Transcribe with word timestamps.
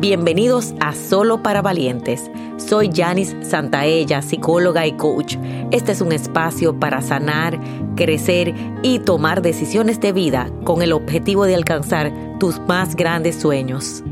Bienvenidos 0.00 0.72
a 0.80 0.94
Solo 0.94 1.42
para 1.42 1.60
Valientes. 1.60 2.30
Soy 2.56 2.88
Janice 2.90 3.44
Santaella, 3.44 4.22
psicóloga 4.22 4.86
y 4.86 4.92
coach. 4.92 5.36
Este 5.72 5.92
es 5.92 6.00
un 6.00 6.12
espacio 6.12 6.80
para 6.80 7.02
sanar, 7.02 7.60
crecer 7.96 8.54
y 8.82 9.00
tomar 9.00 9.42
decisiones 9.42 10.00
de 10.00 10.12
vida 10.12 10.50
con 10.64 10.80
el 10.80 10.94
objetivo 10.94 11.44
de 11.44 11.54
alcanzar 11.54 12.10
tus 12.38 12.58
más 12.60 12.96
grandes 12.96 13.36
sueños. 13.36 14.02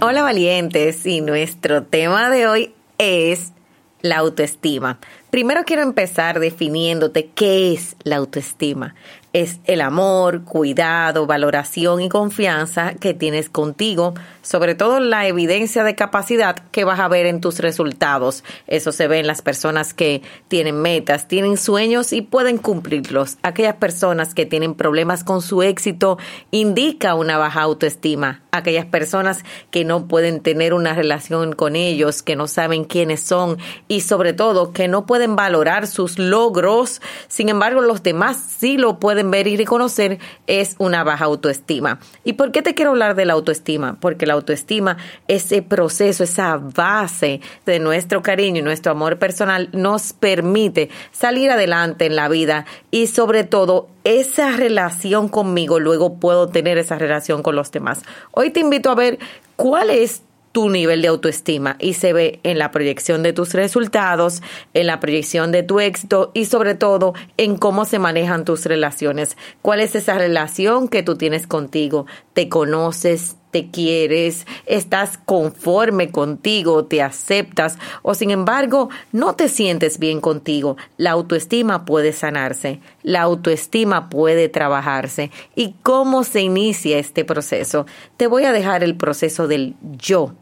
Hola 0.00 0.22
valientes 0.22 1.06
y 1.06 1.20
nuestro 1.20 1.84
tema 1.84 2.28
de 2.28 2.48
hoy 2.48 2.74
es 2.98 3.52
la 4.00 4.18
autoestima. 4.18 4.98
Primero 5.30 5.62
quiero 5.64 5.82
empezar 5.82 6.40
definiéndote 6.40 7.30
qué 7.32 7.72
es 7.72 7.94
la 8.02 8.16
autoestima 8.16 8.96
es 9.32 9.60
el 9.64 9.80
amor, 9.80 10.44
cuidado, 10.44 11.26
valoración 11.26 12.02
y 12.02 12.08
confianza 12.08 12.94
que 12.94 13.14
tienes 13.14 13.48
contigo, 13.48 14.14
sobre 14.42 14.74
todo 14.74 15.00
la 15.00 15.26
evidencia 15.26 15.84
de 15.84 15.94
capacidad 15.94 16.56
que 16.70 16.84
vas 16.84 17.00
a 17.00 17.08
ver 17.08 17.26
en 17.26 17.40
tus 17.40 17.58
resultados. 17.60 18.44
Eso 18.66 18.92
se 18.92 19.08
ve 19.08 19.20
en 19.20 19.26
las 19.26 19.40
personas 19.40 19.94
que 19.94 20.22
tienen 20.48 20.82
metas, 20.82 21.28
tienen 21.28 21.56
sueños 21.56 22.12
y 22.12 22.20
pueden 22.20 22.58
cumplirlos. 22.58 23.38
Aquellas 23.42 23.76
personas 23.76 24.34
que 24.34 24.44
tienen 24.44 24.74
problemas 24.74 25.24
con 25.24 25.40
su 25.40 25.62
éxito 25.62 26.18
indica 26.50 27.14
una 27.14 27.38
baja 27.38 27.62
autoestima. 27.62 28.42
Aquellas 28.50 28.84
personas 28.84 29.44
que 29.70 29.84
no 29.84 30.08
pueden 30.08 30.40
tener 30.40 30.74
una 30.74 30.92
relación 30.92 31.54
con 31.54 31.74
ellos, 31.74 32.22
que 32.22 32.36
no 32.36 32.46
saben 32.46 32.84
quiénes 32.84 33.22
son 33.22 33.56
y 33.88 34.02
sobre 34.02 34.34
todo 34.34 34.72
que 34.72 34.88
no 34.88 35.06
pueden 35.06 35.36
valorar 35.36 35.86
sus 35.86 36.18
logros. 36.18 37.00
Sin 37.28 37.48
embargo, 37.48 37.80
los 37.80 38.02
demás 38.02 38.36
sí 38.58 38.76
lo 38.76 38.98
ver 39.30 39.46
y 39.46 39.56
reconocer 39.56 40.18
es 40.46 40.76
una 40.78 41.04
baja 41.04 41.24
autoestima. 41.24 42.00
¿Y 42.24 42.34
por 42.34 42.52
qué 42.52 42.62
te 42.62 42.74
quiero 42.74 42.90
hablar 42.90 43.14
de 43.14 43.24
la 43.24 43.34
autoestima? 43.34 43.98
Porque 44.00 44.26
la 44.26 44.34
autoestima, 44.34 44.96
ese 45.28 45.62
proceso, 45.62 46.24
esa 46.24 46.56
base 46.56 47.40
de 47.66 47.78
nuestro 47.78 48.22
cariño 48.22 48.60
y 48.60 48.62
nuestro 48.62 48.92
amor 48.92 49.18
personal 49.18 49.68
nos 49.72 50.12
permite 50.12 50.90
salir 51.10 51.50
adelante 51.50 52.06
en 52.06 52.16
la 52.16 52.28
vida 52.28 52.66
y 52.90 53.06
sobre 53.06 53.44
todo 53.44 53.88
esa 54.04 54.50
relación 54.56 55.28
conmigo, 55.28 55.78
luego 55.78 56.14
puedo 56.18 56.48
tener 56.48 56.78
esa 56.78 56.98
relación 56.98 57.42
con 57.42 57.54
los 57.54 57.70
demás. 57.70 58.02
Hoy 58.32 58.50
te 58.50 58.60
invito 58.60 58.90
a 58.90 58.94
ver 58.94 59.18
cuál 59.56 59.90
es 59.90 60.22
tu 60.52 60.68
nivel 60.68 61.02
de 61.02 61.08
autoestima 61.08 61.76
y 61.80 61.94
se 61.94 62.12
ve 62.12 62.40
en 62.42 62.58
la 62.58 62.70
proyección 62.70 63.22
de 63.22 63.32
tus 63.32 63.54
resultados, 63.54 64.42
en 64.74 64.86
la 64.86 65.00
proyección 65.00 65.50
de 65.50 65.62
tu 65.62 65.80
éxito 65.80 66.30
y 66.34 66.44
sobre 66.44 66.74
todo 66.74 67.14
en 67.36 67.56
cómo 67.56 67.84
se 67.84 67.98
manejan 67.98 68.44
tus 68.44 68.66
relaciones. 68.66 69.36
¿Cuál 69.62 69.80
es 69.80 69.94
esa 69.94 70.18
relación 70.18 70.88
que 70.88 71.02
tú 71.02 71.16
tienes 71.16 71.46
contigo? 71.46 72.06
¿Te 72.34 72.48
conoces? 72.48 73.36
Te 73.52 73.70
quieres, 73.70 74.46
estás 74.66 75.18
conforme 75.24 76.10
contigo, 76.10 76.86
te 76.86 77.02
aceptas 77.02 77.78
o 78.02 78.14
sin 78.14 78.32
embargo 78.32 78.88
no 79.12 79.36
te 79.36 79.48
sientes 79.48 80.00
bien 80.00 80.20
contigo. 80.20 80.76
La 80.96 81.12
autoestima 81.12 81.84
puede 81.84 82.12
sanarse, 82.12 82.80
la 83.04 83.22
autoestima 83.22 84.08
puede 84.08 84.48
trabajarse. 84.48 85.30
¿Y 85.54 85.74
cómo 85.84 86.24
se 86.24 86.40
inicia 86.40 86.98
este 86.98 87.24
proceso? 87.24 87.86
Te 88.16 88.26
voy 88.26 88.44
a 88.44 88.52
dejar 88.52 88.82
el 88.82 88.96
proceso 88.96 89.46
del 89.46 89.76
yo 89.98 90.34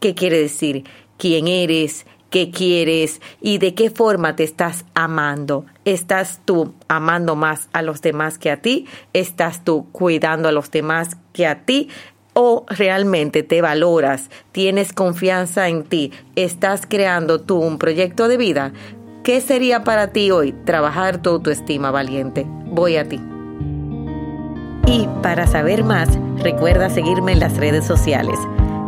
qué 0.00 0.14
quiere 0.14 0.40
decir, 0.40 0.84
quién 1.18 1.46
eres, 1.46 2.06
qué 2.30 2.50
quieres 2.50 3.20
y 3.40 3.58
de 3.58 3.74
qué 3.74 3.90
forma 3.90 4.34
te 4.34 4.44
estás 4.44 4.84
amando. 4.94 5.66
¿Estás 5.84 6.40
tú 6.44 6.74
amando 6.88 7.36
más 7.36 7.68
a 7.72 7.82
los 7.82 8.00
demás 8.00 8.38
que 8.38 8.50
a 8.50 8.62
ti? 8.62 8.86
¿Estás 9.12 9.64
tú 9.64 9.86
cuidando 9.92 10.48
a 10.48 10.52
los 10.52 10.70
demás 10.70 11.16
que 11.32 11.46
a 11.46 11.64
ti? 11.64 11.88
¿O 12.32 12.64
realmente 12.68 13.42
te 13.42 13.60
valoras? 13.60 14.30
¿Tienes 14.52 14.92
confianza 14.92 15.68
en 15.68 15.82
ti? 15.82 16.12
¿Estás 16.36 16.86
creando 16.88 17.40
tú 17.40 17.56
un 17.56 17.78
proyecto 17.78 18.28
de 18.28 18.36
vida? 18.36 18.72
¿Qué 19.24 19.40
sería 19.40 19.82
para 19.82 20.08
ti 20.12 20.30
hoy 20.30 20.52
trabajar 20.64 21.20
tu 21.20 21.30
autoestima 21.30 21.90
valiente? 21.90 22.46
Voy 22.66 22.96
a 22.96 23.08
ti. 23.08 23.20
Y 24.86 25.08
para 25.22 25.46
saber 25.46 25.82
más, 25.82 26.08
recuerda 26.38 26.88
seguirme 26.88 27.32
en 27.32 27.40
las 27.40 27.56
redes 27.56 27.84
sociales. 27.84 28.38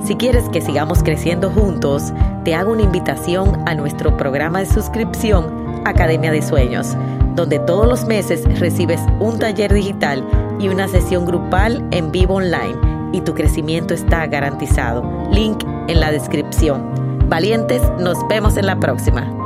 Si 0.06 0.14
quieres 0.14 0.48
que 0.48 0.60
sigamos 0.60 1.02
creciendo 1.02 1.50
juntos, 1.50 2.12
te 2.44 2.54
hago 2.54 2.72
una 2.72 2.82
invitación 2.82 3.62
a 3.66 3.74
nuestro 3.74 4.16
programa 4.16 4.60
de 4.60 4.66
suscripción 4.66 5.82
Academia 5.84 6.30
de 6.30 6.42
Sueños, 6.42 6.96
donde 7.34 7.58
todos 7.58 7.88
los 7.88 8.04
meses 8.06 8.44
recibes 8.60 9.00
un 9.18 9.38
taller 9.38 9.72
digital 9.72 10.24
y 10.60 10.68
una 10.68 10.86
sesión 10.86 11.24
grupal 11.24 11.86
en 11.90 12.12
vivo 12.12 12.36
online 12.36 12.91
y 13.12 13.20
tu 13.20 13.34
crecimiento 13.34 13.94
está 13.94 14.26
garantizado. 14.26 15.02
Link 15.30 15.62
en 15.88 16.00
la 16.00 16.10
descripción. 16.10 17.28
Valientes, 17.28 17.82
nos 17.98 18.18
vemos 18.28 18.56
en 18.56 18.66
la 18.66 18.78
próxima. 18.78 19.41